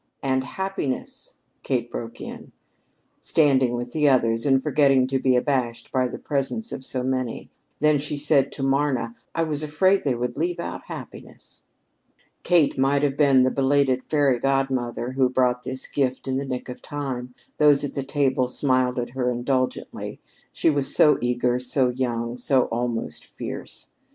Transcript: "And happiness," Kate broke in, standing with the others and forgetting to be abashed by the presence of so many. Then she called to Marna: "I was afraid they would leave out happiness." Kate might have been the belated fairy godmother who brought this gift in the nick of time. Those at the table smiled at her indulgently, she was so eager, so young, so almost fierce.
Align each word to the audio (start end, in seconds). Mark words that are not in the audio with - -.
"And 0.23 0.43
happiness," 0.43 1.35
Kate 1.61 1.91
broke 1.91 2.19
in, 2.19 2.53
standing 3.21 3.73
with 3.73 3.93
the 3.93 4.09
others 4.09 4.47
and 4.47 4.63
forgetting 4.63 5.05
to 5.05 5.19
be 5.19 5.35
abashed 5.35 5.91
by 5.91 6.07
the 6.07 6.17
presence 6.17 6.71
of 6.71 6.83
so 6.83 7.03
many. 7.03 7.51
Then 7.81 7.99
she 7.99 8.17
called 8.17 8.51
to 8.53 8.63
Marna: 8.63 9.13
"I 9.35 9.43
was 9.43 9.61
afraid 9.61 10.01
they 10.03 10.15
would 10.15 10.35
leave 10.35 10.59
out 10.59 10.81
happiness." 10.87 11.61
Kate 12.41 12.79
might 12.79 13.03
have 13.03 13.15
been 13.15 13.43
the 13.43 13.51
belated 13.51 14.03
fairy 14.09 14.39
godmother 14.39 15.11
who 15.11 15.29
brought 15.29 15.65
this 15.65 15.85
gift 15.85 16.27
in 16.27 16.37
the 16.37 16.45
nick 16.45 16.67
of 16.67 16.81
time. 16.81 17.35
Those 17.59 17.83
at 17.83 17.93
the 17.93 18.01
table 18.01 18.47
smiled 18.47 18.97
at 18.97 19.11
her 19.11 19.29
indulgently, 19.29 20.19
she 20.51 20.71
was 20.71 20.95
so 20.95 21.19
eager, 21.21 21.59
so 21.59 21.89
young, 21.89 22.37
so 22.37 22.63
almost 22.71 23.25
fierce. 23.27 23.91